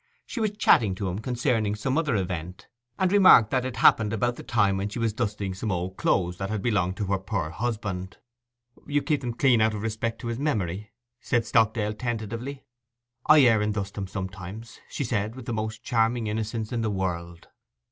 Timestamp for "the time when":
4.35-4.89